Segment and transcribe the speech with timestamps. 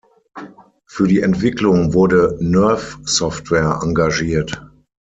[0.87, 4.67] Für die Entwicklung wurde Nerve Software engagiert.